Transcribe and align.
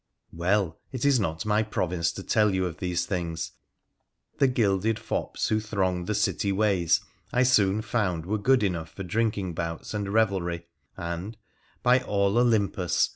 Well, 0.33 0.79
it 0.91 1.05
is 1.05 1.19
not 1.19 1.45
my 1.45 1.61
province 1.61 2.11
to 2.13 2.23
tell 2.23 2.55
you 2.55 2.65
of 2.65 2.77
these 2.77 3.05
things. 3.05 3.51
The 4.39 4.47
gilded 4.47 4.97
fops 4.97 5.49
who 5.49 5.59
thronged 5.59 6.07
the 6.07 6.15
city 6.15 6.51
ways 6.51 7.01
I 7.31 7.43
soon 7.43 7.83
found 7.83 8.25
were 8.25 8.39
good 8.39 8.63
enough 8.63 8.89
for 8.93 9.03
drinking 9.03 9.53
bouts 9.53 9.93
and 9.93 10.11
revelry, 10.11 10.65
and, 10.97 11.37
by 11.83 11.99
all 11.99 12.35
Olympus 12.39 13.09